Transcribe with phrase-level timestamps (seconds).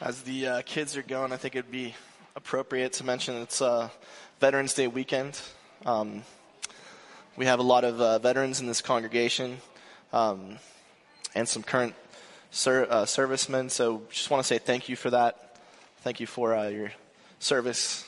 [0.00, 1.92] As the uh, kids are going, I think it'd be
[2.36, 3.88] appropriate to mention it's uh,
[4.38, 5.40] Veterans Day weekend.
[5.84, 6.22] Um,
[7.36, 9.58] we have a lot of uh, veterans in this congregation
[10.12, 10.58] um,
[11.34, 11.96] and some current
[12.52, 13.70] ser- uh, servicemen.
[13.70, 15.56] So just want to say thank you for that.
[16.02, 16.92] Thank you for uh, your
[17.40, 18.06] service.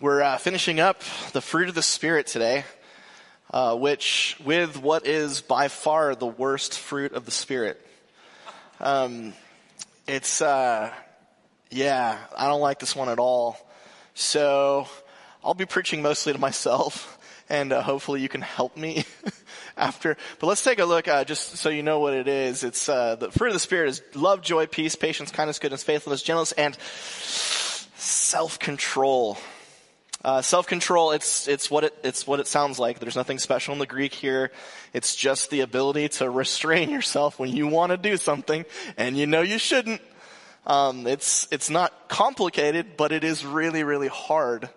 [0.00, 1.00] We're uh, finishing up
[1.32, 2.64] the fruit of the Spirit today,
[3.52, 7.80] uh, which, with what is by far the worst fruit of the Spirit.
[8.80, 9.32] Um,
[10.06, 10.92] it's, uh,
[11.70, 13.58] yeah, I don't like this one at all.
[14.14, 14.86] So
[15.44, 19.04] I'll be preaching mostly to myself, and uh, hopefully you can help me
[19.76, 20.16] after.
[20.38, 22.64] But let's take a look, uh, just so you know what it is.
[22.64, 26.22] It's uh, the fruit of the Spirit is love, joy, peace, patience, kindness, goodness, faithfulness,
[26.22, 26.76] gentleness, and
[27.96, 29.38] self-control.
[30.26, 32.98] Uh, self-control, it's, it's what it, it's what it sounds like.
[32.98, 34.50] There's nothing special in the Greek here.
[34.92, 38.64] It's just the ability to restrain yourself when you want to do something
[38.96, 40.02] and you know you shouldn't.
[40.66, 44.68] Um, it's, it's not complicated, but it is really, really hard.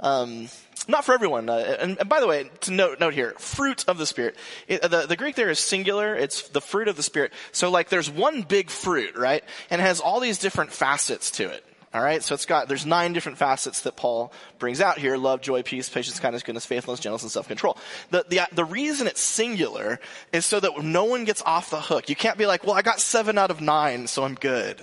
[0.00, 0.48] Um,
[0.86, 1.48] not for everyone.
[1.48, 4.36] Uh, and, and, by the way, to note, note here, fruit of the Spirit.
[4.68, 6.14] It, the, the Greek there is singular.
[6.14, 7.32] It's the fruit of the Spirit.
[7.52, 9.42] So like there's one big fruit, right?
[9.70, 11.64] And it has all these different facets to it.
[11.92, 15.40] All right, so it's got there's nine different facets that Paul brings out here: love,
[15.40, 17.76] joy, peace, patience, kindness, goodness, faithfulness, gentleness, and self-control.
[18.10, 19.98] The the the reason it's singular
[20.32, 22.08] is so that no one gets off the hook.
[22.08, 24.80] You can't be like, well, I got seven out of nine, so I'm good.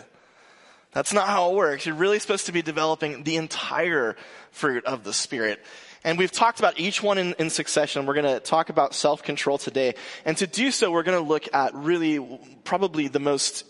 [0.92, 1.86] That's not how it works.
[1.86, 4.18] You're really supposed to be developing the entire
[4.52, 5.64] fruit of the Spirit.
[6.04, 8.06] And we've talked about each one in, in succession.
[8.06, 9.96] We're going to talk about self-control today.
[10.26, 13.66] And to do so, we're going to look at really probably the most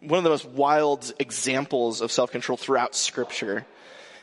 [0.00, 3.66] one of the most wild examples of self-control throughout scripture.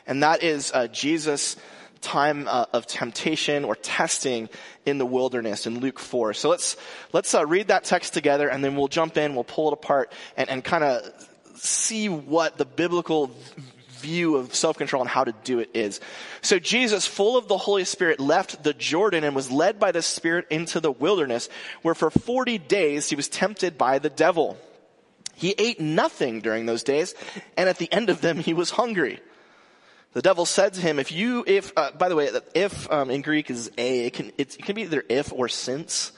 [0.06, 1.56] And that is uh, Jesus'
[2.00, 4.48] time uh, of temptation or testing
[4.84, 6.34] in the wilderness in Luke 4.
[6.34, 6.76] So let's,
[7.12, 10.12] let's uh, read that text together and then we'll jump in, we'll pull it apart
[10.36, 11.02] and, and kind of
[11.56, 13.30] see what the biblical
[13.98, 16.00] view of self-control and how to do it is.
[16.42, 20.02] So Jesus, full of the Holy Spirit, left the Jordan and was led by the
[20.02, 21.48] Spirit into the wilderness
[21.82, 24.58] where for 40 days he was tempted by the devil.
[25.36, 27.14] He ate nothing during those days,
[27.58, 29.20] and at the end of them, he was hungry.
[30.14, 33.20] The devil said to him, if you, if, uh, by the way, if um, in
[33.20, 36.12] Greek is a, it can, it can be either if or since.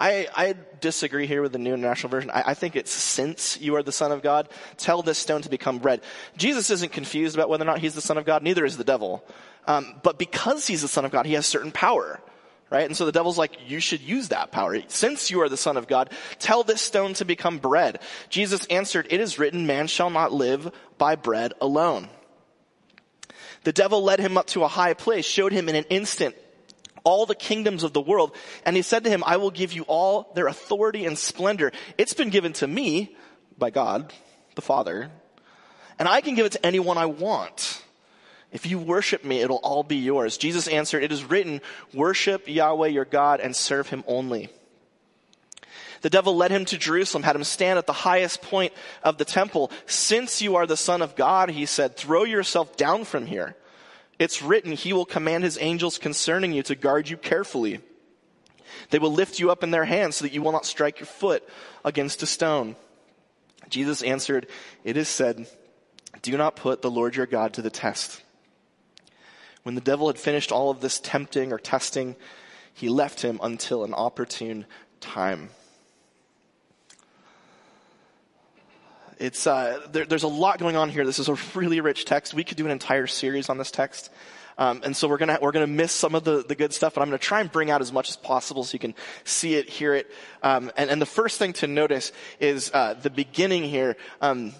[0.00, 2.30] I, I disagree here with the New International Version.
[2.30, 4.48] I, I, think it's since you are the Son of God,
[4.78, 6.00] tell this stone to become bread.
[6.38, 8.82] Jesus isn't confused about whether or not he's the Son of God, neither is the
[8.82, 9.22] devil.
[9.66, 12.18] Um, but because he's the Son of God, he has certain power
[12.70, 12.86] right?
[12.86, 14.76] And so the devil's like, you should use that power.
[14.88, 18.00] Since you are the son of God, tell this stone to become bread.
[18.28, 22.08] Jesus answered, it is written, man shall not live by bread alone.
[23.62, 26.34] The devil led him up to a high place, showed him in an instant
[27.04, 29.82] all the kingdoms of the world, and he said to him, I will give you
[29.82, 31.70] all their authority and splendor.
[31.98, 33.14] It's been given to me
[33.58, 34.12] by God,
[34.54, 35.10] the Father,
[35.98, 37.83] and I can give it to anyone I want.
[38.54, 40.38] If you worship me, it'll all be yours.
[40.38, 41.60] Jesus answered, it is written,
[41.92, 44.48] worship Yahweh your God and serve him only.
[46.02, 48.72] The devil led him to Jerusalem, had him stand at the highest point
[49.02, 49.72] of the temple.
[49.86, 53.56] Since you are the son of God, he said, throw yourself down from here.
[54.20, 57.80] It's written, he will command his angels concerning you to guard you carefully.
[58.90, 61.06] They will lift you up in their hands so that you will not strike your
[61.06, 61.42] foot
[61.84, 62.76] against a stone.
[63.68, 64.46] Jesus answered,
[64.84, 65.48] it is said,
[66.22, 68.20] do not put the Lord your God to the test.
[69.64, 72.16] When the devil had finished all of this tempting or testing,
[72.74, 74.66] he left him until an opportune
[75.00, 75.48] time.
[79.18, 81.06] It's uh, there, there's a lot going on here.
[81.06, 82.34] This is a really rich text.
[82.34, 84.10] We could do an entire series on this text.
[84.58, 87.00] Um, and so we're gonna we're gonna miss some of the, the good stuff, but
[87.00, 88.94] I'm gonna try and bring out as much as possible so you can
[89.24, 90.10] see it, hear it.
[90.42, 93.96] Um, and, and the first thing to notice is uh, the beginning here.
[94.20, 94.52] Um,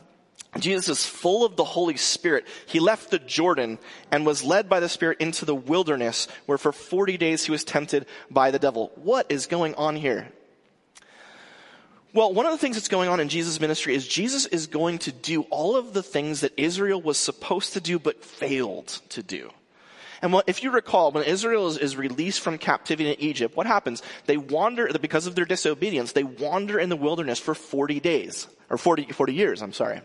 [0.59, 2.47] Jesus is full of the Holy Spirit.
[2.67, 3.79] He left the Jordan
[4.11, 7.65] and was led by the Spirit into the wilderness where for 40 days he was
[7.65, 8.93] tempted by the devil.
[8.95, 10.29] What is going on here?
[12.13, 14.99] Well, one of the things that's going on in Jesus' ministry is Jesus is going
[14.99, 19.23] to do all of the things that Israel was supposed to do but failed to
[19.23, 19.51] do.
[20.23, 24.01] And if you recall, when Israel is, is, released from captivity in Egypt, what happens?
[24.27, 28.79] They wander, because of their disobedience, they wander in the wilderness for 40 days, or
[28.79, 30.01] 40, 40 years, I'm sorry.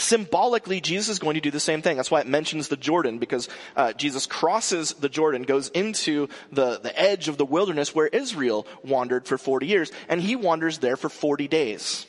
[0.00, 1.98] Symbolically, Jesus is going to do the same thing.
[1.98, 6.78] That's why it mentions the Jordan, because uh, Jesus crosses the Jordan, goes into the,
[6.78, 10.96] the edge of the wilderness where Israel wandered for 40 years, and he wanders there
[10.96, 12.06] for 40 days.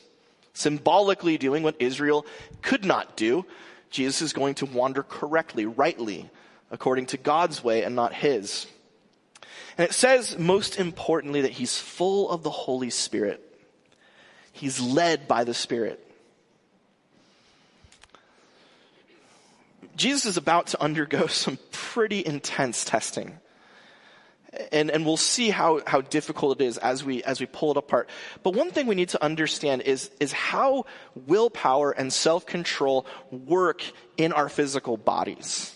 [0.54, 2.26] Symbolically doing what Israel
[2.62, 3.46] could not do,
[3.90, 6.30] Jesus is going to wander correctly, rightly,
[6.72, 8.68] according to God's way and not his.
[9.78, 13.46] And it says, most importantly, that he's full of the Holy Spirit.
[14.54, 16.08] He's led by the Spirit.
[20.02, 23.40] Jesus is about to undergo some pretty intense testing.
[24.74, 27.78] And, and we'll see how, how difficult it is as we, as we pull it
[27.78, 28.10] apart.
[28.44, 33.82] But one thing we need to understand is, is how willpower and self-control work
[34.18, 35.74] in our physical bodies.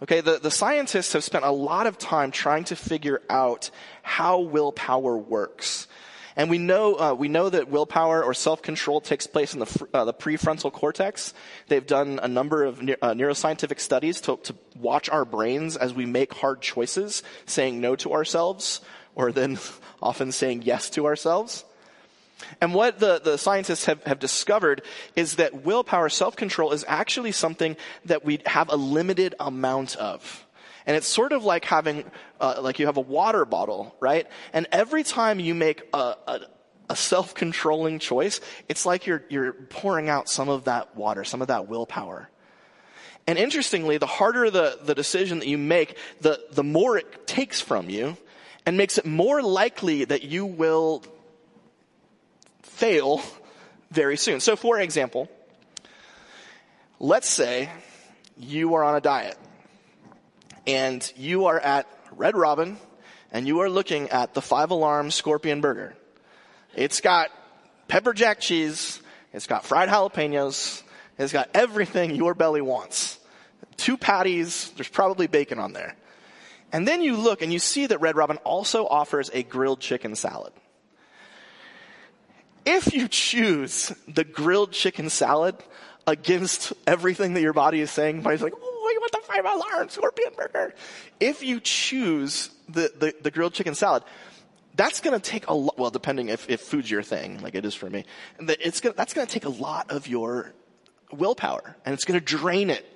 [0.00, 3.70] Okay, the, the scientists have spent a lot of time trying to figure out
[4.02, 5.88] how willpower works.
[6.36, 10.04] And we know, uh, we know that willpower or self-control takes place in the, uh,
[10.04, 11.34] the prefrontal cortex.
[11.68, 15.92] They've done a number of ne- uh, neuroscientific studies to, to watch our brains as
[15.92, 18.80] we make hard choices, saying no to ourselves,
[19.14, 19.58] or then
[20.02, 21.64] often saying yes to ourselves.
[22.60, 24.82] And what the, the scientists have, have discovered
[25.16, 30.46] is that willpower, self-control is actually something that we have a limited amount of.
[30.88, 34.26] And it's sort of like having, uh, like you have a water bottle, right?
[34.54, 36.40] And every time you make a, a,
[36.88, 38.40] a self-controlling choice,
[38.70, 42.30] it's like you're, you're pouring out some of that water, some of that willpower.
[43.26, 47.60] And interestingly, the harder the, the decision that you make, the, the more it takes
[47.60, 48.16] from you
[48.64, 51.04] and makes it more likely that you will
[52.62, 53.20] fail
[53.90, 54.40] very soon.
[54.40, 55.28] So for example,
[56.98, 57.68] let's say
[58.38, 59.36] you are on a diet
[60.68, 62.76] and you are at Red Robin
[63.32, 65.94] and you are looking at the five alarm scorpion burger.
[66.76, 67.30] It's got
[67.88, 69.00] pepper jack cheese.
[69.32, 70.82] It's got fried jalapenos.
[71.18, 73.18] It's got everything your belly wants.
[73.78, 74.70] Two patties.
[74.76, 75.96] There's probably bacon on there.
[76.70, 80.14] And then you look and you see that Red Robin also offers a grilled chicken
[80.14, 80.52] salad.
[82.66, 85.56] If you choose the grilled chicken salad
[86.06, 89.88] against everything that your body is saying, body's like, oh, you want the five alarm
[89.88, 90.74] scorpion burger.
[91.20, 94.02] If you choose the, the, the grilled chicken salad,
[94.74, 97.64] that's going to take a lot, well, depending if, if food's your thing, like it
[97.64, 98.04] is for me,
[98.38, 100.52] it's gonna, that's going to take a lot of your
[101.12, 102.86] willpower and it's going to drain it.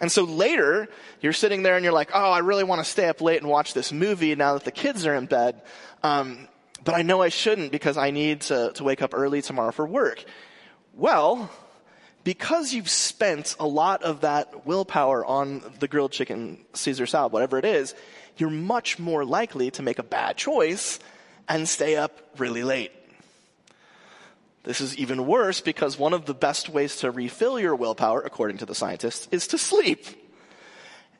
[0.00, 0.88] And so later,
[1.20, 3.50] you're sitting there and you're like, oh, I really want to stay up late and
[3.50, 5.60] watch this movie now that the kids are in bed.
[6.02, 6.46] Um,
[6.84, 9.86] but I know I shouldn't because I need to, to wake up early tomorrow for
[9.86, 10.24] work.
[10.94, 11.50] Well,
[12.24, 17.58] because you've spent a lot of that willpower on the grilled chicken Caesar salad, whatever
[17.58, 17.94] it is,
[18.36, 20.98] you're much more likely to make a bad choice
[21.48, 22.92] and stay up really late.
[24.64, 28.58] This is even worse because one of the best ways to refill your willpower, according
[28.58, 30.04] to the scientists, is to sleep.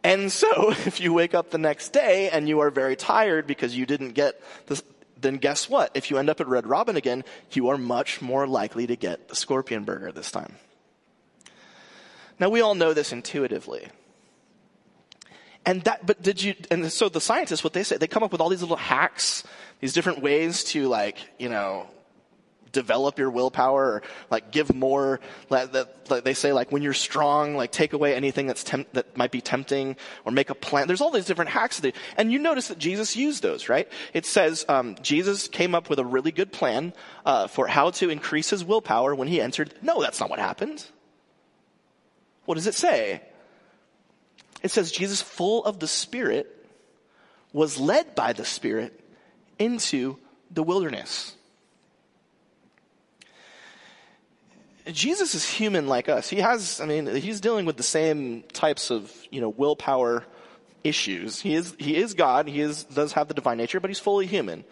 [0.05, 3.77] And so, if you wake up the next day and you are very tired because
[3.77, 4.83] you didn't get the,
[5.21, 5.93] then guess what?
[5.95, 9.29] If you end up at Red Robin again, you are much more likely to get
[9.29, 10.55] the scorpion burger this time.
[12.39, 13.89] Now we all know this intuitively.
[15.67, 18.33] And that, but did you, and so the scientists, what they say, they come up
[18.33, 19.45] with all these little hacks,
[19.81, 21.87] these different ways to like, you know,
[22.73, 25.21] develop your willpower or like give more
[25.51, 25.71] like,
[26.25, 29.41] they say like when you're strong like take away anything that's temp- that might be
[29.41, 30.87] tempting or make a plan.
[30.87, 33.89] There's all these different hacks that and you notice that jesus used those right?
[34.13, 36.93] It says um, jesus came up with a really good plan
[37.25, 39.73] uh, for how to increase his willpower when he entered.
[39.83, 40.85] No that's not what happened
[42.49, 43.21] what does it say
[44.63, 46.67] it says jesus full of the spirit
[47.53, 48.99] was led by the spirit
[49.59, 50.17] into
[50.51, 51.35] the wilderness
[54.91, 56.31] Jesus is human like us.
[56.31, 60.25] He has, I mean, he's dealing with the same types of, you know, willpower
[60.83, 61.43] issues.
[61.43, 62.49] He is, he is God.
[62.49, 64.65] He is, does have the divine nature, but he's fully human.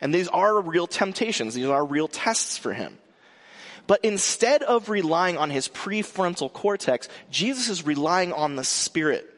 [0.00, 1.54] And these are real temptations.
[1.54, 2.98] These are real tests for him.
[3.86, 9.30] But instead of relying on his prefrontal cortex, Jesus is relying on the Spirit.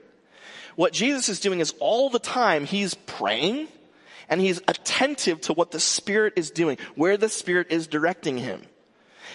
[0.77, 3.69] What Jesus is doing is all the time he's praying
[4.29, 8.63] and he's attentive to what the Spirit is doing, where the Spirit is directing him.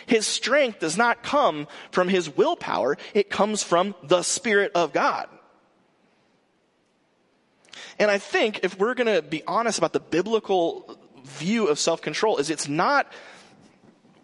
[0.05, 5.27] His strength does not come from his willpower, it comes from the Spirit of God.
[7.99, 12.37] And I think if we're going to be honest about the biblical view of self-control
[12.37, 13.11] is it's not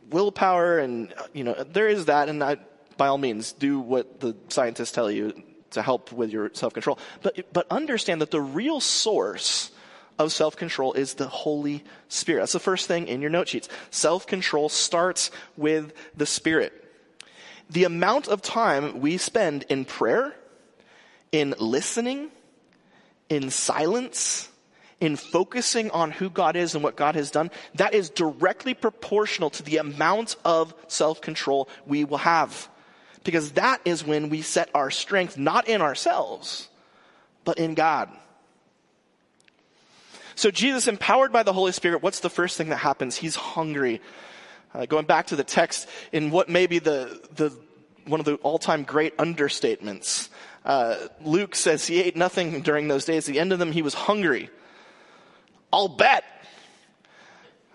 [0.09, 2.57] willpower and you know there is that and I,
[2.97, 7.53] by all means do what the scientists tell you to help with your self-control but
[7.53, 9.71] but understand that the real source
[10.19, 12.41] of self-control is the Holy Spirit.
[12.41, 13.69] That's the first thing in your note sheets.
[13.91, 16.83] Self-control starts with the Spirit.
[17.69, 20.33] The amount of time we spend in prayer,
[21.31, 22.29] in listening,
[23.29, 24.49] in silence,
[24.99, 29.49] in focusing on who God is and what God has done, that is directly proportional
[29.51, 32.69] to the amount of self-control we will have.
[33.23, 36.69] Because that is when we set our strength not in ourselves,
[37.43, 38.09] but in God.
[40.35, 43.15] So Jesus, empowered by the Holy Spirit, what's the first thing that happens?
[43.15, 44.01] He's hungry.
[44.73, 47.51] Uh, going back to the text in what may be the, the,
[48.05, 50.29] one of the all-time great understatements.
[50.63, 53.27] Uh, Luke says he ate nothing during those days.
[53.27, 54.49] At the end of them, he was hungry.
[55.71, 56.23] I'll bet.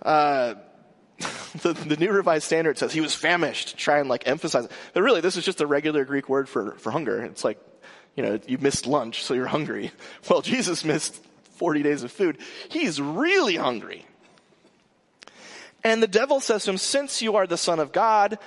[0.00, 0.54] Uh,
[1.62, 4.72] the, the, New Revised Standard says he was famished try and like emphasize it.
[4.92, 7.22] But really, this is just a regular Greek word for, for hunger.
[7.22, 7.58] It's like,
[8.16, 9.90] you know, you missed lunch, so you're hungry.
[10.28, 11.22] Well, Jesus missed
[11.56, 12.38] 40 days of food.
[12.68, 14.06] He's really hungry.
[15.84, 18.38] And the devil says to him, since you are the son of God,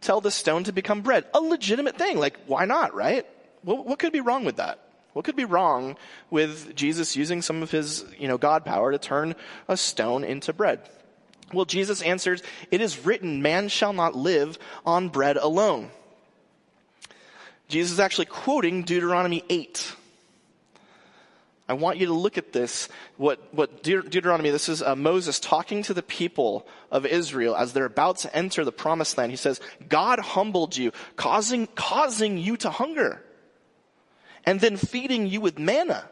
[0.00, 1.24] tell the stone to become bread.
[1.32, 2.18] A legitimate thing.
[2.18, 3.26] Like, why not, right?
[3.62, 4.80] What, what could be wrong with that?
[5.12, 5.96] What could be wrong
[6.30, 9.34] with Jesus using some of his, you know, God power to turn
[9.68, 10.80] a stone into bread?
[11.52, 15.90] Well, Jesus answers, it is written, man shall not live on bread alone.
[17.68, 19.94] Jesus is actually quoting Deuteronomy 8.
[21.68, 22.88] I want you to look at this.
[23.16, 27.86] What, what Deuteronomy, this is uh, Moses talking to the people of Israel as they're
[27.86, 29.30] about to enter the promised land.
[29.30, 33.22] He says, God humbled you, causing, causing you to hunger,
[34.44, 36.08] and then feeding you with manna,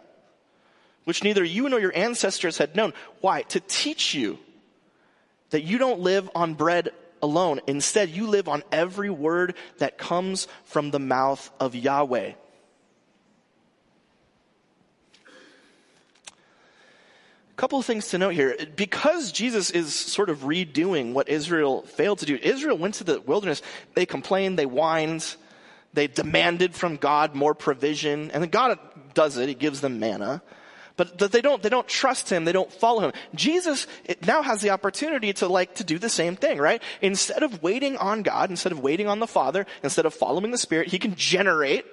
[1.04, 2.92] which neither you nor your ancestors had known.
[3.20, 3.42] Why?
[3.42, 4.38] To teach you
[5.50, 6.90] that you don't live on bread
[7.22, 7.60] alone.
[7.66, 12.32] Instead, you live on every word that comes from the mouth of Yahweh.
[17.50, 18.56] A couple of things to note here.
[18.74, 23.20] Because Jesus is sort of redoing what Israel failed to do, Israel went to the
[23.20, 23.60] wilderness,
[23.94, 25.36] they complained, they whined,
[25.92, 28.78] they demanded from God more provision, and then God
[29.14, 30.42] does it, He gives them manna.
[30.96, 33.12] But they don't, they don't trust Him, they don't follow Him.
[33.34, 33.86] Jesus
[34.26, 36.82] now has the opportunity to like, to do the same thing, right?
[37.00, 40.58] Instead of waiting on God, instead of waiting on the Father, instead of following the
[40.58, 41.86] Spirit, He can generate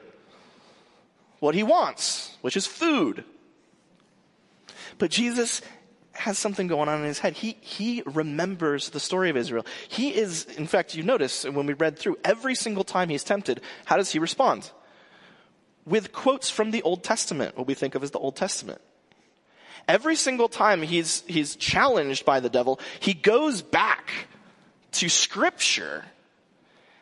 [1.40, 3.24] what He wants, which is food.
[4.98, 5.62] But Jesus
[6.18, 7.34] has something going on in his head.
[7.34, 9.66] He, he remembers the story of Israel.
[9.88, 13.62] He is, in fact, you notice when we read through, every single time he's tempted,
[13.86, 14.70] how does he respond?
[15.86, 18.82] With quotes from the Old Testament, what we think of as the Old Testament.
[19.88, 24.12] Every single time he's, he's challenged by the devil, he goes back
[24.94, 26.04] to scripture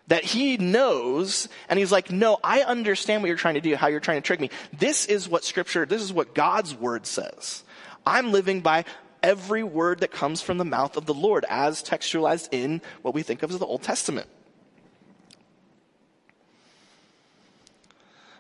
[0.07, 3.87] that he knows and he's like, no, I understand what you're trying to do, how
[3.87, 4.51] you're trying to trick me.
[4.77, 7.63] This is what scripture, this is what God's word says.
[8.05, 8.85] I'm living by
[9.25, 13.23] every word that comes from the mouth of the Lord as textualized in what we
[13.23, 14.27] think of as the Old Testament.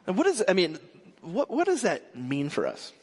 [0.05, 0.77] And what is, I mean,
[1.21, 2.93] what, what does that mean for us?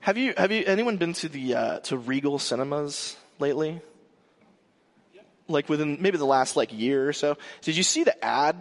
[0.00, 3.80] Have you, have you, anyone been to the, uh, to Regal cinemas lately?
[5.46, 7.38] Like within maybe the last like year or so.
[7.62, 8.56] Did you see the ad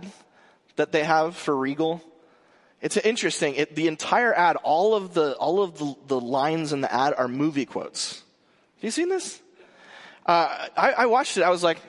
[0.75, 2.03] that they have for Regal?
[2.81, 3.55] It's interesting.
[3.55, 7.13] It, the entire ad, all of the all of the, the, lines in the ad
[7.17, 8.22] are movie quotes.
[8.75, 9.41] Have you seen this?
[10.25, 11.43] Uh, I, I watched it.
[11.43, 11.79] I was like,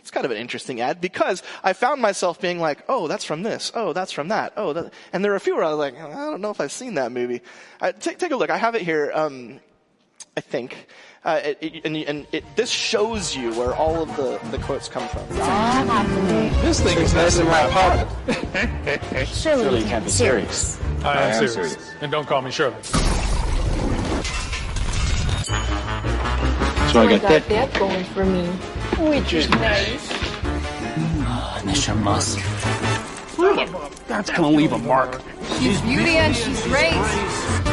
[0.00, 3.42] it's kind of an interesting ad because I found myself being like, oh, that's from
[3.42, 3.72] this.
[3.74, 4.52] Oh, that's from that.
[4.56, 4.92] Oh, that.
[5.12, 6.94] and there are a few where I was like, I don't know if I've seen
[6.94, 7.40] that movie.
[7.80, 8.50] Uh, take, take a look.
[8.50, 9.10] I have it here.
[9.14, 9.60] Um,
[10.38, 10.86] I think.
[11.24, 14.88] Uh, it, it, and, and it, this shows you where all of the, the quotes
[14.88, 15.28] come from.
[16.62, 19.26] This thing is nice in my pocket.
[19.26, 20.80] Surely you can't be serious.
[20.80, 21.54] I am, I am serious.
[21.54, 21.94] serious.
[22.02, 22.80] And don't call me Shirley.
[22.84, 22.94] So
[27.00, 27.48] I got, got that.
[27.48, 28.46] that going for me,
[29.10, 30.08] which is nice.
[31.26, 32.40] Oh, and your muscle.
[34.06, 35.20] That's gonna leave a mark.
[35.58, 37.67] She's beauty and she's grace.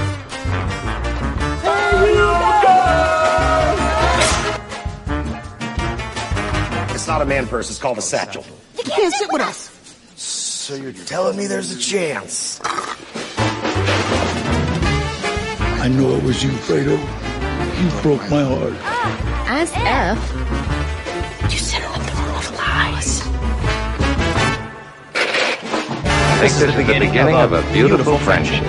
[7.05, 8.43] It's not a man purse, it's called a satchel.
[8.75, 9.69] You can't sit with us.
[10.15, 12.59] So you're telling me there's a chance?
[15.75, 16.97] I know it was you, Fredo.
[16.97, 18.73] You broke my heart.
[19.47, 20.17] As F.
[21.43, 23.21] You set her up the room of lies.
[26.41, 28.63] This is the beginning of a beautiful friendship.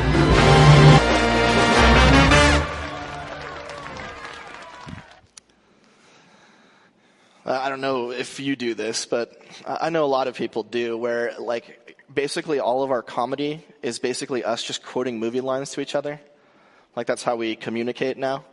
[7.77, 11.35] Don't know if you do this, but I know a lot of people do where
[11.39, 15.95] like basically all of our comedy is basically us just quoting movie lines to each
[15.95, 16.19] other.
[16.95, 18.47] Like that's how we communicate now.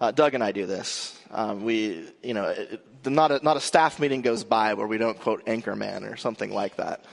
[0.00, 1.16] Uh, Doug and I do this.
[1.30, 4.98] Um, we, you know, it, not a, not a staff meeting goes by where we
[4.98, 7.04] don't quote Anchorman or something like that.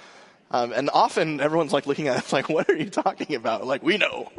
[0.50, 3.68] Um, and often everyone's like looking at us like, what are you talking about?
[3.68, 4.32] Like, we know.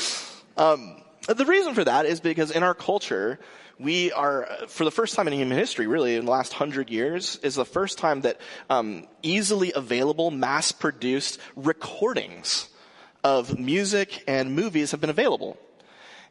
[0.58, 3.38] um, the reason for that is because in our culture,
[3.78, 7.38] we are, for the first time in human history, really, in the last hundred years,
[7.42, 8.40] is the first time that
[8.70, 12.68] um, easily available, mass-produced recordings
[13.22, 15.58] of music and movies have been available.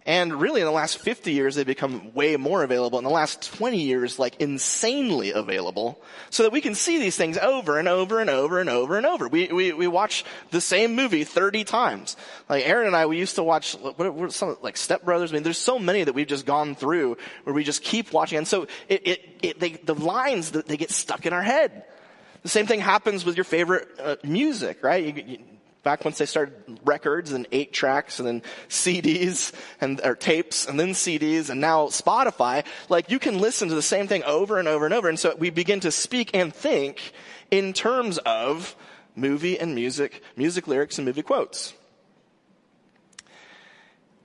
[0.08, 3.00] And really in the last 50 years, they've become way more available.
[3.00, 7.40] In the last 20 years, like insanely available so that we can see these things
[7.40, 9.28] over and over and over and over and over.
[9.28, 12.18] We, we, we watch the same movie 30 times.
[12.48, 15.32] Like Aaron and I, we used to watch, what, what some, like Step Brothers.
[15.32, 18.38] I mean, there's so many that we've just gone through where we just keep watching.
[18.38, 21.84] And so it, it, it they, the lines, they get stuck in our head.
[22.44, 25.04] The same thing happens with your favorite uh, music, right?
[25.04, 25.38] You, you,
[25.86, 30.78] back once they started records and eight tracks and then CDs and or tapes and
[30.78, 34.68] then CDs and now Spotify, like you can listen to the same thing over and
[34.68, 35.08] over and over.
[35.08, 37.14] And so we begin to speak and think
[37.52, 38.76] in terms of
[39.16, 41.74] movie and music, music lyrics and movie quotes.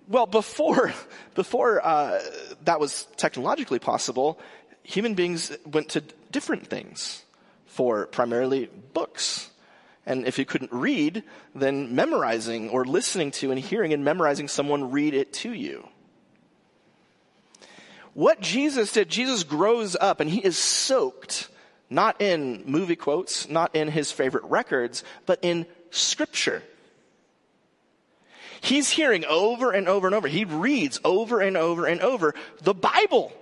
[0.09, 0.93] Well, before,
[1.35, 2.21] before uh,
[2.65, 4.41] that was technologically possible,
[4.83, 6.01] human beings went to
[6.33, 7.23] different things
[7.67, 9.51] for primarily books
[10.07, 11.23] and if you couldn't read,
[11.55, 15.87] then memorizing or listening to and hearing and memorizing someone read it to you.
[18.15, 21.49] What Jesus did, Jesus grows up and he is soaked,
[21.89, 26.63] not in movie quotes, not in his favorite records, but in scripture.
[28.61, 30.29] He's hearing over and over and over.
[30.29, 33.33] He reads over and over and over the Bible.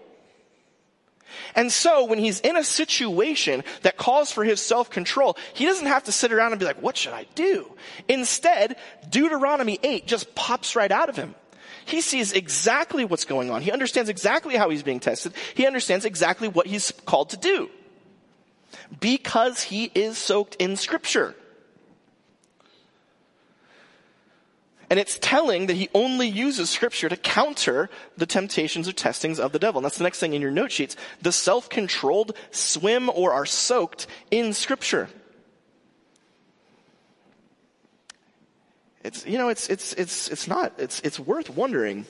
[1.55, 6.05] And so when he's in a situation that calls for his self-control, he doesn't have
[6.05, 7.71] to sit around and be like, what should I do?
[8.09, 8.77] Instead,
[9.09, 11.35] Deuteronomy 8 just pops right out of him.
[11.85, 13.63] He sees exactly what's going on.
[13.63, 15.33] He understands exactly how he's being tested.
[15.55, 17.71] He understands exactly what he's called to do.
[19.01, 21.35] Because he is soaked in scripture.
[24.91, 29.53] And it's telling that he only uses scripture to counter the temptations or testings of
[29.53, 29.81] the devil.
[29.81, 30.97] And that's the next thing in your note sheets.
[31.21, 35.11] The self-controlled swim or are soaked in scripture.
[39.05, 42.07] It's, you know, it's, it's, it's, it's not, it's, it's worth wondering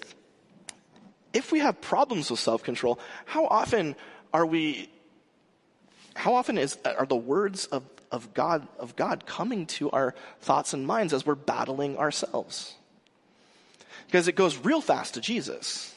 [1.33, 3.95] if we have problems with self-control, how often
[4.33, 4.89] are we,
[6.15, 10.73] how often is, are the words of of God, of God coming to our thoughts
[10.73, 12.75] and minds as we're battling ourselves.
[14.07, 15.95] Because it goes real fast to Jesus.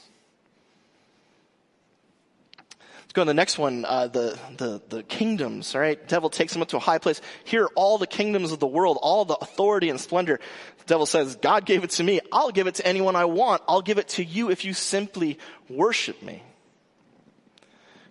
[3.11, 6.07] Let's go to the next one, uh, the, the, the kingdoms, all right?
[6.07, 7.19] devil takes them up to a high place.
[7.43, 10.39] Here all the kingdoms of the world, all the authority and splendor.
[10.77, 12.21] The devil says, God gave it to me.
[12.31, 13.63] I'll give it to anyone I want.
[13.67, 16.41] I'll give it to you if you simply worship me.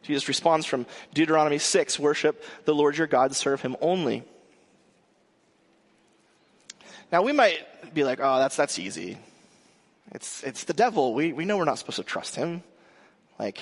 [0.03, 4.25] Jesus responds from Deuteronomy 6, worship the Lord your God, serve him only.
[7.13, 7.59] Now we might
[7.93, 9.19] be like, oh, that's, that's easy.
[10.13, 11.15] It's, it's the devil.
[11.15, 12.63] We, we know we're not supposed to trust him.
[13.39, 13.59] Like,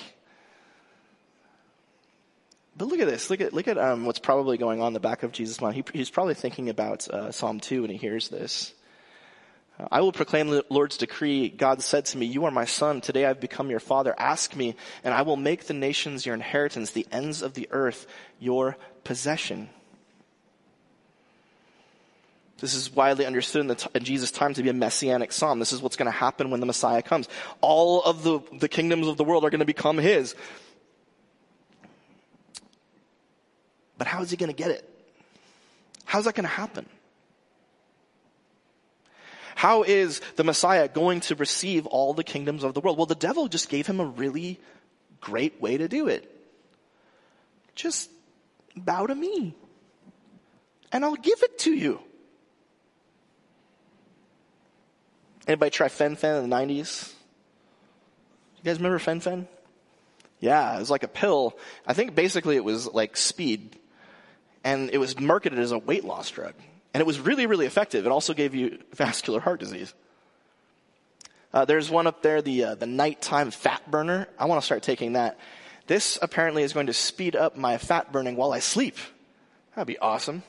[2.77, 3.29] but look at this.
[3.31, 5.75] Look at, look at, um, what's probably going on in the back of Jesus' mind.
[5.75, 8.73] He, he's probably thinking about, uh, Psalm 2 when he hears this.
[9.93, 11.49] I will proclaim the Lord's decree.
[11.49, 13.01] God said to me, you are my son.
[13.01, 14.15] Today I've become your father.
[14.19, 18.07] Ask me and I will make the nations your inheritance, the ends of the earth
[18.41, 19.69] your possession.
[22.61, 25.61] This is widely understood in, t- in Jesus' time to be a messianic psalm.
[25.61, 27.29] This is what's going to happen when the Messiah comes.
[27.61, 30.35] All of the, the kingdoms of the world are going to become his.
[33.97, 34.89] But how is he going to get it?
[36.05, 36.87] How's that going to happen?
[39.59, 42.97] How is the Messiah going to receive all the kingdoms of the world?
[42.97, 44.61] Well, the devil just gave him a really
[45.21, 46.33] great way to do it.
[47.75, 48.09] Just
[48.77, 49.57] bow to me
[50.93, 51.99] and I'll give it to you.
[55.49, 57.13] Anybody try fen-phen in the 90s?
[58.59, 59.49] You guys remember fen-phen?
[60.39, 61.59] Yeah, it was like a pill.
[61.85, 63.77] I think basically it was like speed.
[64.63, 66.55] And it was marketed as a weight loss drug.
[66.95, 68.07] And it was really, really effective.
[68.07, 69.93] It also gave you vascular heart disease.
[71.53, 74.29] Uh, there's one up there, the uh, the nighttime fat burner.
[74.39, 75.39] I want to start taking that.
[75.87, 78.97] This apparently is going to speed up my fat burning while I sleep.
[79.75, 80.43] That'd be awesome.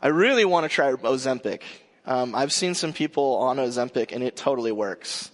[0.00, 1.62] I really want to try Ozempic.
[2.06, 5.30] Um, I've seen some people on Ozempic and it totally works.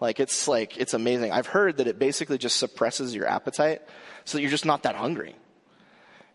[0.00, 1.32] Like it's like it's amazing.
[1.32, 3.82] I've heard that it basically just suppresses your appetite
[4.24, 5.34] so that you're just not that hungry.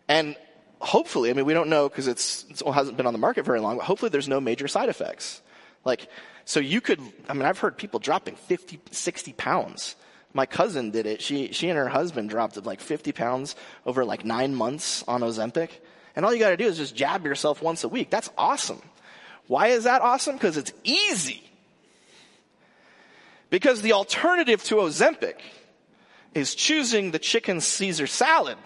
[0.08, 0.36] And
[0.80, 3.60] hopefully, I mean, we don't know because it's, it hasn't been on the market very
[3.60, 5.42] long, but hopefully there's no major side effects.
[5.84, 6.08] Like,
[6.44, 9.96] so you could, I mean, I've heard people dropping 50, 60 pounds.
[10.32, 11.22] My cousin did it.
[11.22, 15.70] She, she and her husband dropped like 50 pounds over like nine months on Ozempic.
[16.14, 18.10] And all you gotta do is just jab yourself once a week.
[18.10, 18.82] That's awesome.
[19.46, 20.34] Why is that awesome?
[20.34, 21.42] Because it's easy.
[23.48, 25.36] Because the alternative to Ozempic
[26.34, 28.58] is choosing the chicken Caesar salad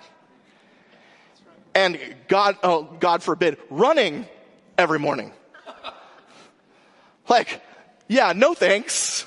[1.75, 4.27] and God, oh, God forbid, running
[4.79, 5.33] every morning.
[7.29, 7.63] Like,
[8.09, 9.25] yeah, no thanks.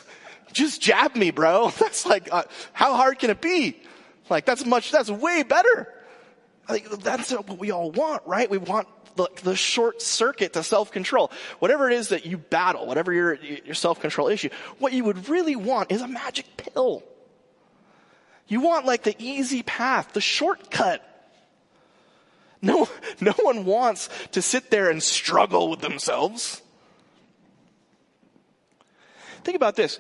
[0.51, 1.69] just jab me, bro.
[1.79, 3.79] That's like, uh, how hard can it be?
[4.29, 5.87] Like, that's much, that's way better.
[6.67, 8.49] Like, that's what we all want, right?
[8.49, 11.31] We want the, the short circuit to self-control.
[11.59, 15.55] Whatever it is that you battle, whatever your, your self-control issue, what you would really
[15.55, 17.03] want is a magic pill.
[18.47, 21.07] You want like the easy path, the shortcut.
[22.63, 22.87] No,
[23.19, 26.61] no one wants to sit there and struggle with themselves.
[29.43, 29.99] Think about this.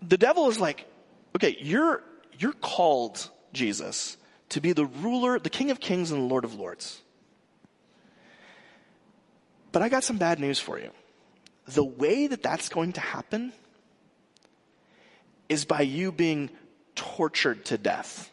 [0.00, 0.86] The devil is like,
[1.34, 2.04] okay, you're,
[2.38, 4.16] you're called, Jesus,
[4.50, 7.02] to be the ruler, the King of Kings and the Lord of Lords.
[9.72, 10.90] But I got some bad news for you.
[11.66, 13.52] The way that that's going to happen
[15.48, 16.50] is by you being
[16.94, 18.30] tortured to death.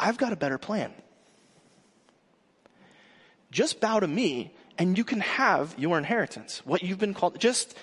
[0.00, 0.92] I've got a better plan.
[3.50, 6.62] Just bow to me and you can have your inheritance.
[6.64, 7.76] What you've been called, just,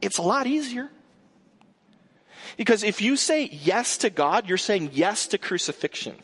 [0.00, 0.90] it's a lot easier.
[2.56, 6.14] Because if you say yes to God, you're saying yes to crucifixion.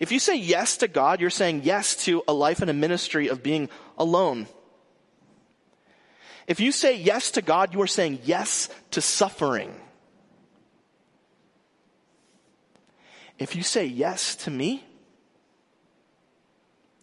[0.00, 3.28] If you say yes to God, you're saying yes to a life and a ministry
[3.28, 3.68] of being
[3.98, 4.46] alone.
[6.46, 9.74] If you say yes to God, you are saying yes to suffering.
[13.40, 14.84] If you say yes to me,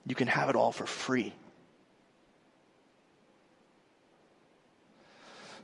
[0.06, 1.34] you can have it all for free.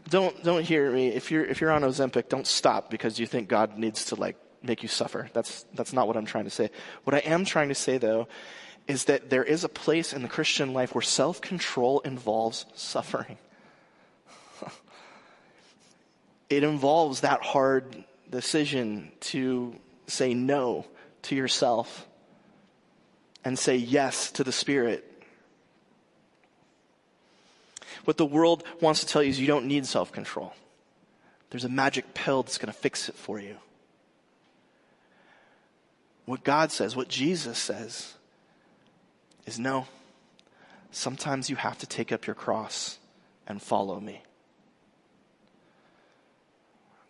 [0.10, 1.10] Don't, don't hear me.
[1.10, 4.36] If you're, if you're on Ozempic, don't stop because you think God needs to like
[4.64, 5.30] make you suffer.
[5.32, 6.72] That's, that's not what I'm trying to say.
[7.04, 8.28] What I am trying to say though
[8.88, 13.38] is that there is a place in the Christian life where self-control involves suffering.
[16.50, 20.86] it involves that hard decision to say no
[21.24, 22.08] to yourself
[23.44, 25.10] and say yes to the Spirit.
[28.06, 30.54] What the world wants to tell you is you don't need self control.
[31.50, 33.58] There's a magic pill that's going to fix it for you.
[36.26, 38.14] What God says, what Jesus says,
[39.46, 39.88] is no.
[40.92, 42.98] Sometimes you have to take up your cross
[43.48, 44.24] and follow me.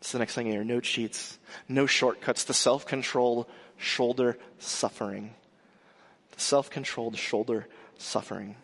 [0.03, 1.39] It's the next thing in your note sheets.
[1.69, 2.43] No shortcuts.
[2.43, 3.45] The self-controlled
[3.77, 5.33] shoulder suffering.
[6.33, 8.57] The self-controlled shoulder suffering.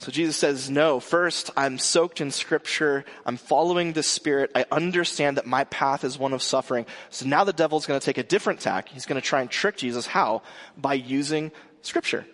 [0.00, 3.04] So Jesus says, no, first, I'm soaked in scripture.
[3.24, 4.50] I'm following the spirit.
[4.56, 6.84] I understand that my path is one of suffering.
[7.10, 8.88] So now the devil's going to take a different tack.
[8.88, 10.08] He's going to try and trick Jesus.
[10.08, 10.42] How?
[10.76, 12.26] By using scripture.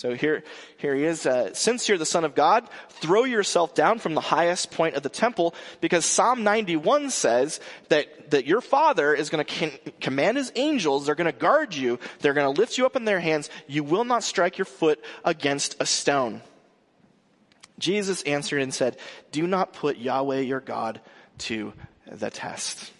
[0.00, 0.44] So here,
[0.78, 1.26] here he is.
[1.26, 5.02] Uh, Since you're the son of God, throw yourself down from the highest point of
[5.02, 7.60] the temple because Psalm 91 says
[7.90, 11.04] that, that your father is going to command his angels.
[11.04, 11.98] They're going to guard you.
[12.20, 13.50] They're going to lift you up in their hands.
[13.66, 16.40] You will not strike your foot against a stone.
[17.78, 18.96] Jesus answered and said,
[19.32, 21.02] do not put Yahweh your God
[21.40, 21.74] to
[22.10, 22.90] the test.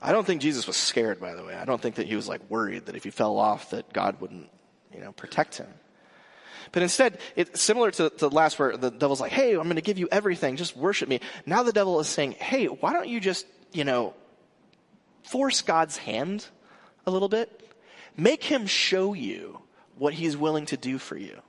[0.00, 1.54] I don't think Jesus was scared, by the way.
[1.54, 4.20] I don't think that he was like worried that if he fell off that God
[4.20, 4.48] wouldn't,
[4.94, 5.68] you know, protect him.
[6.70, 9.82] But instead, it's similar to, the last where the devil's like, hey, I'm going to
[9.82, 10.56] give you everything.
[10.56, 11.20] Just worship me.
[11.46, 14.14] Now the devil is saying, hey, why don't you just, you know,
[15.22, 16.46] force God's hand
[17.06, 17.68] a little bit?
[18.16, 19.60] Make him show you
[19.96, 21.40] what he's willing to do for you.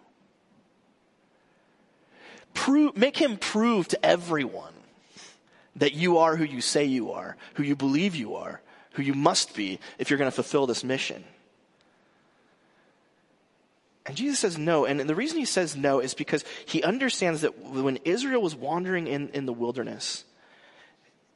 [2.54, 4.74] Prove, make him prove to everyone
[5.80, 8.62] that you are who you say you are, who you believe you are,
[8.94, 11.24] who you must be if you're going to fulfill this mission.
[14.06, 14.86] And Jesus says no.
[14.86, 19.08] And the reason he says no is because he understands that when Israel was wandering
[19.08, 20.24] in, in the wilderness,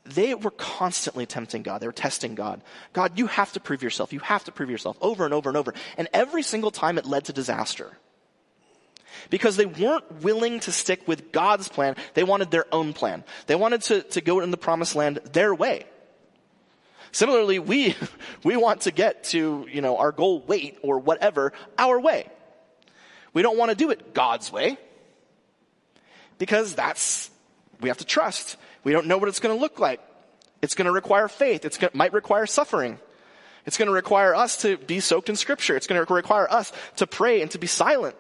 [0.06, 1.82] they were constantly tempting God.
[1.82, 2.62] They were testing God.
[2.92, 4.12] God, you have to prove yourself.
[4.12, 5.74] You have to prove yourself over and over and over.
[5.98, 7.92] And every single time it led to disaster.
[9.30, 11.96] Because they weren't willing to stick with God's plan.
[12.14, 13.24] They wanted their own plan.
[13.48, 15.86] They wanted to, to go in the promised land their way.
[17.12, 17.96] Similarly, we,
[18.44, 22.28] we want to get to, you know, our goal weight or whatever our way.
[23.34, 24.78] We don't want to do it God's way.
[26.38, 27.30] Because that's,
[27.82, 28.58] we have to trust.
[28.84, 30.02] We don't know what it's going to look like.
[30.62, 31.66] It's going to require faith.
[31.66, 33.00] It might require suffering.
[33.66, 35.76] It's going to require us to be soaked in scripture.
[35.76, 38.16] It's going to require us to pray and to be silent.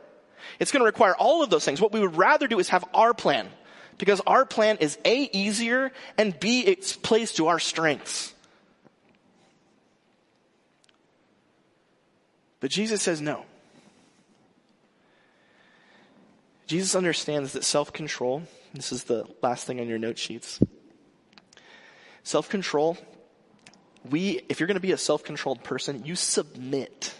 [0.59, 1.81] It's going to require all of those things.
[1.81, 3.49] What we would rather do is have our plan.
[3.97, 8.33] Because our plan is A, easier, and B, it's plays to our strengths.
[12.59, 13.45] But Jesus says no.
[16.65, 20.59] Jesus understands that self-control this is the last thing on your note sheets.
[22.23, 22.97] Self control
[24.09, 27.13] we, if you're going to be a self-controlled person, you submit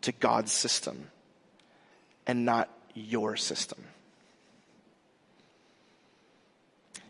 [0.00, 1.10] to God's system
[2.26, 3.78] and not your system.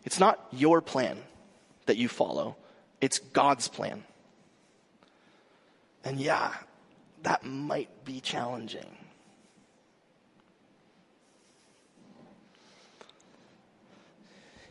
[0.05, 1.17] It's not your plan
[1.85, 2.55] that you follow.
[3.01, 4.03] It's God's plan.
[6.03, 6.53] And yeah,
[7.23, 8.97] that might be challenging.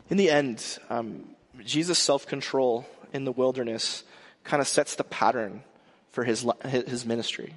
[0.09, 1.29] In the end, um,
[1.63, 4.03] Jesus' self-control in the wilderness
[4.43, 5.63] kind of sets the pattern
[6.11, 7.55] for his, his ministry.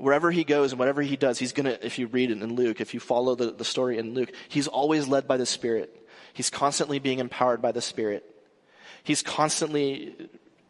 [0.00, 2.80] Wherever he goes and whatever he does, he's gonna, if you read it in Luke,
[2.80, 5.94] if you follow the, the story in Luke, he's always led by the Spirit.
[6.32, 8.24] He's constantly being empowered by the Spirit.
[9.02, 10.14] He's constantly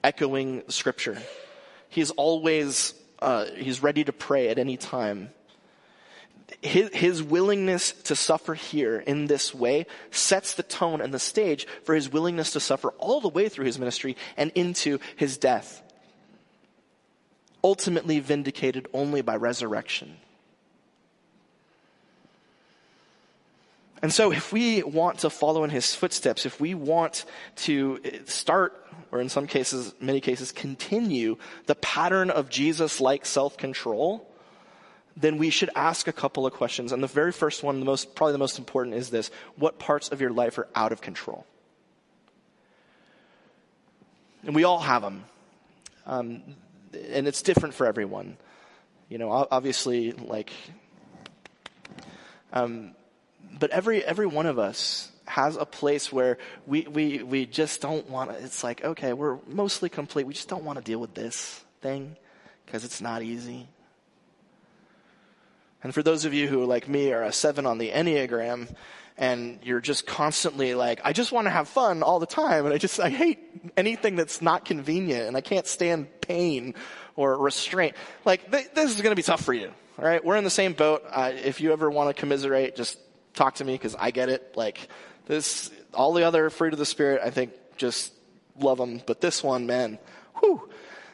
[0.02, 1.18] echoing scripture.
[1.88, 5.30] He's always, uh, he's ready to pray at any time.
[6.60, 11.68] His, his willingness to suffer here in this way sets the tone and the stage
[11.84, 15.82] for his willingness to suffer all the way through his ministry and into his death.
[17.62, 20.16] Ultimately vindicated only by resurrection.
[24.02, 28.86] And so if we want to follow in his footsteps, if we want to start,
[29.12, 34.26] or in some cases, many cases, continue the pattern of Jesus-like self-control,
[35.16, 36.92] then we should ask a couple of questions.
[36.92, 39.30] And the very first one, the most, probably the most important is this.
[39.56, 41.44] What parts of your life are out of control?
[44.44, 45.24] And we all have them.
[46.06, 46.42] Um,
[46.92, 48.36] and it's different for everyone.
[49.08, 50.52] You know, obviously, like,
[52.52, 52.94] um,
[53.58, 58.08] but every, every one of us has a place where we, we, we just don't
[58.10, 60.26] want it's like, okay, we're mostly complete.
[60.26, 62.16] We just don't want to deal with this thing
[62.66, 63.68] because it's not easy.
[65.82, 68.74] And for those of you who, like me, are a seven on the Enneagram,
[69.20, 72.74] and you're just constantly like, I just want to have fun all the time, and
[72.74, 73.38] I just, I hate
[73.76, 76.74] anything that's not convenient, and I can't stand pain
[77.16, 77.94] or restraint.
[78.24, 80.24] Like, th- this is going to be tough for you, all right?
[80.24, 81.04] We're in the same boat.
[81.08, 82.98] Uh, if you ever want to commiserate, just
[83.34, 84.56] talk to me because I get it.
[84.56, 84.88] Like,
[85.26, 88.14] this, all the other fruit of the Spirit, I think, just
[88.58, 89.02] love them.
[89.04, 89.98] But this one, man,
[90.38, 90.66] whew,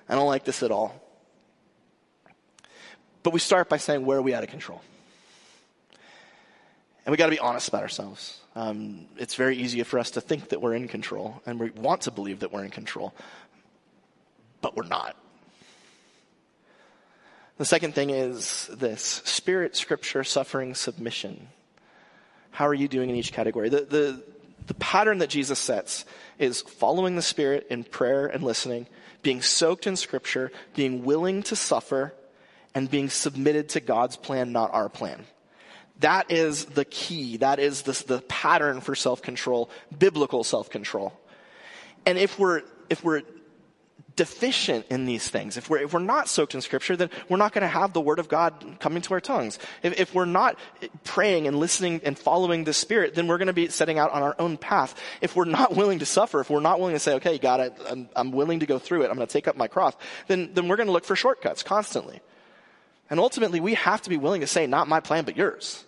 [0.08, 0.94] I don't like this at all.
[3.24, 4.80] But we start by saying, where are we out of control?
[7.06, 8.40] And we got to be honest about ourselves.
[8.56, 12.02] Um, it's very easy for us to think that we're in control, and we want
[12.02, 13.14] to believe that we're in control,
[14.60, 15.14] but we're not.
[17.58, 21.46] The second thing is this spirit, scripture, suffering, submission.
[22.50, 23.68] How are you doing in each category?
[23.68, 24.24] The, the,
[24.66, 26.04] the pattern that Jesus sets
[26.40, 28.88] is following the Spirit in prayer and listening,
[29.22, 32.14] being soaked in scripture, being willing to suffer,
[32.74, 35.24] and being submitted to God's plan, not our plan.
[36.00, 37.38] That is the key.
[37.38, 41.12] That is the, the pattern for self-control, biblical self-control.
[42.04, 43.22] And if we're, if we're
[44.16, 45.56] deficient in these things.
[45.56, 48.00] If we're, if we're not soaked in scripture, then we're not going to have the
[48.00, 49.58] word of God coming to our tongues.
[49.82, 50.58] If, if we're not
[51.04, 54.22] praying and listening and following the spirit, then we're going to be setting out on
[54.22, 54.98] our own path.
[55.20, 57.70] If we're not willing to suffer, if we're not willing to say, okay, God, I,
[57.90, 59.94] I'm, I'm willing to go through it, I'm going to take up my cross,
[60.28, 62.20] then, then we're going to look for shortcuts constantly.
[63.08, 65.84] And ultimately, we have to be willing to say, not my plan, but yours.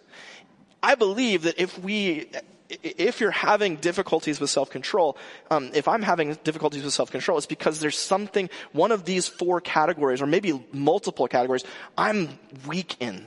[0.83, 2.29] I believe that if we
[2.71, 5.17] if you're having difficulties with self-control,
[5.51, 9.61] um, if I'm having difficulties with self-control, it's because there's something, one of these four
[9.61, 11.65] categories, or maybe multiple categories,
[11.97, 13.27] I'm weak in.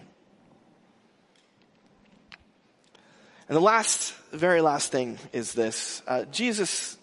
[3.49, 6.01] And the last, very last thing is this.
[6.07, 6.97] Uh, Jesus,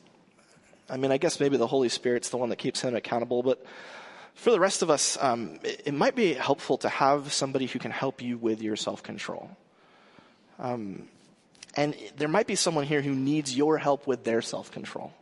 [0.88, 3.64] I mean, I guess maybe the Holy Spirit's the one that keeps him accountable, but
[4.38, 7.81] for the rest of us, um, it, it, might be helpful to have somebody who
[7.81, 9.51] can help you with your self-control.
[10.61, 11.09] Um,
[11.74, 15.12] and there might be someone here who needs your help with their self-control.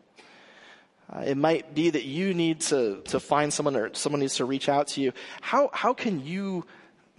[1.11, 4.45] Uh, it might be that you need to, to find someone or someone needs to
[4.45, 5.13] reach out to you.
[5.41, 6.67] How, how can you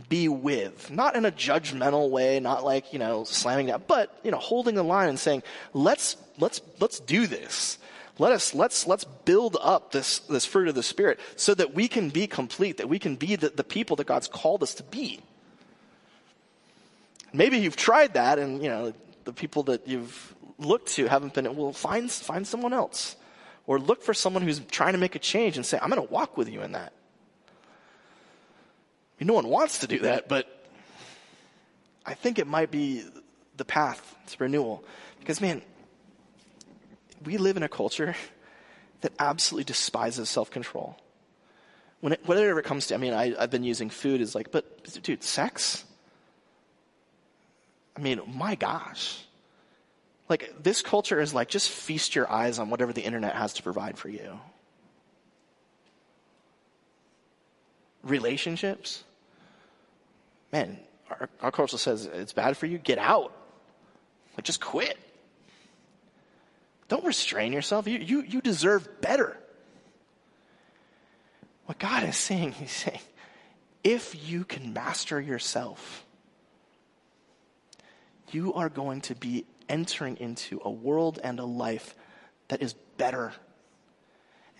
[0.07, 0.91] be with?
[0.91, 4.75] Not in a judgmental way, not like, you know, slamming down, but, you know, holding
[4.75, 5.41] the line and saying,
[5.73, 7.79] let's, let's, let's do this.
[8.19, 11.87] Let us, let's, let's build up this, this fruit of the Spirit so that we
[11.87, 14.83] can be complete, that we can be the, the people that God's called us to
[14.83, 15.21] be.
[17.31, 18.93] Maybe you've tried that and, you know,
[19.25, 23.15] the people that you've looked to haven't been, well, find, find someone else.
[23.67, 26.11] Or look for someone who's trying to make a change and say, I'm going to
[26.11, 26.93] walk with you in that.
[27.53, 30.47] I mean, no one wants to do that, but
[32.05, 33.03] I think it might be
[33.57, 34.83] the path to renewal.
[35.19, 35.61] Because, man,
[37.23, 38.15] we live in a culture
[39.01, 40.97] that absolutely despises self control.
[41.99, 44.51] When it, whatever it comes to, I mean, I, have been using food as like,
[44.51, 45.83] but dude, sex?
[47.95, 49.23] I mean, my gosh.
[50.29, 53.63] Like, this culture is like, just feast your eyes on whatever the internet has to
[53.63, 54.39] provide for you.
[58.03, 59.03] Relationships?
[60.51, 60.77] Man,
[61.09, 63.33] our, our culture says it's bad for you, get out.
[64.35, 64.97] Like, just quit.
[66.87, 67.87] Don't restrain yourself.
[67.87, 69.37] You, you, you deserve better.
[71.65, 72.99] What God is saying, He's saying,
[73.83, 76.05] if you can master yourself,
[78.31, 81.95] you are going to be entering into a world and a life
[82.47, 83.33] that is better.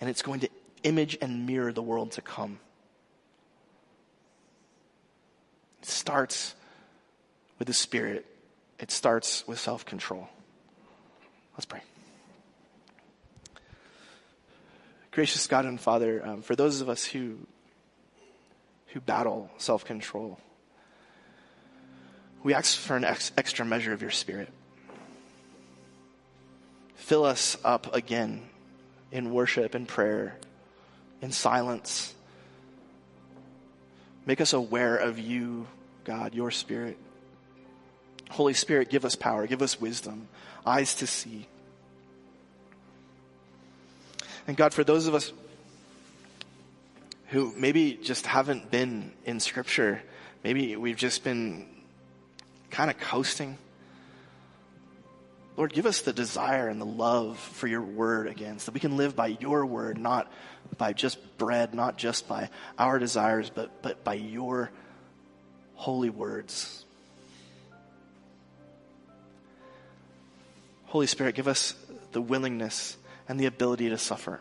[0.00, 0.48] And it's going to
[0.82, 2.58] image and mirror the world to come.
[5.82, 6.54] It starts
[7.58, 8.26] with the Spirit,
[8.78, 10.28] it starts with self control.
[11.54, 11.80] Let's pray.
[15.18, 17.38] Gracious God and Father, um, for those of us who,
[18.92, 20.38] who battle self control,
[22.44, 24.48] we ask for an ex- extra measure of your Spirit.
[26.94, 28.42] Fill us up again
[29.10, 30.36] in worship and prayer,
[31.20, 32.14] in silence.
[34.24, 35.66] Make us aware of you,
[36.04, 36.96] God, your Spirit.
[38.30, 40.28] Holy Spirit, give us power, give us wisdom,
[40.64, 41.48] eyes to see.
[44.48, 45.30] And God, for those of us
[47.28, 50.02] who maybe just haven't been in Scripture,
[50.42, 51.66] maybe we've just been
[52.70, 53.58] kind of coasting.
[55.58, 58.80] Lord, give us the desire and the love for your word again, so that we
[58.80, 60.32] can live by your word, not
[60.78, 64.70] by just bread, not just by our desires, but, but by your
[65.74, 66.86] holy words.
[70.86, 71.74] Holy Spirit, give us
[72.12, 72.96] the willingness
[73.28, 74.40] and the ability to suffer.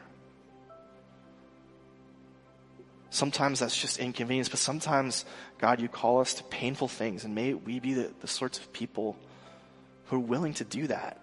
[3.10, 5.26] Sometimes that's just inconvenience, but sometimes,
[5.60, 8.72] God, you call us to painful things, and may we be the, the sorts of
[8.74, 9.18] people
[10.06, 11.20] who are willing to do that.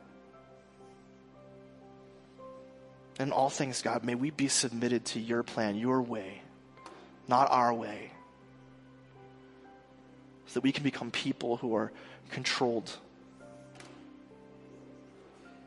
[3.20, 6.42] In all things, God, may we be submitted to your plan, your way,
[7.28, 8.10] not our way,
[10.46, 11.92] so that we can become people who are
[12.30, 12.90] controlled,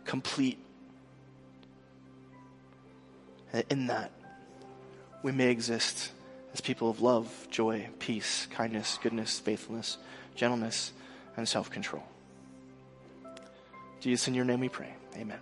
[0.03, 0.60] complete.
[3.69, 4.12] In that,
[5.23, 6.12] we may exist
[6.53, 9.97] as people of love, joy, peace, kindness, goodness, faithfulness,
[10.36, 10.91] gentleness,
[11.36, 12.03] and self control.
[13.99, 14.93] Jesus, in your name we pray.
[15.15, 15.39] Amen.